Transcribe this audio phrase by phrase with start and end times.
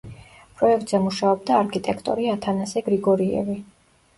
[0.61, 3.61] პროექტზე მუშაობდა არქიტექტორი ათანასე გრიგორიევი.